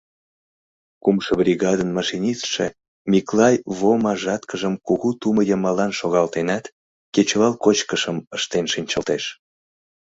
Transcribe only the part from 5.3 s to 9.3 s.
йымалан шогалтенат, кечывал кочкышым ыштен шинчылтеш.